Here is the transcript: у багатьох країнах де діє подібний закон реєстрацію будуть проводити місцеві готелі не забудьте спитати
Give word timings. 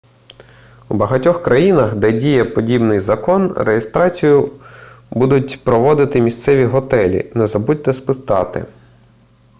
у 0.89 0.93
багатьох 0.93 1.43
країнах 1.43 1.95
де 1.95 2.11
діє 2.11 2.45
подібний 2.45 2.99
закон 3.01 3.53
реєстрацію 3.53 4.51
будуть 5.11 5.63
проводити 5.63 6.21
місцеві 6.21 6.65
готелі 6.65 7.31
не 7.35 7.47
забудьте 7.47 7.93
спитати 7.93 8.65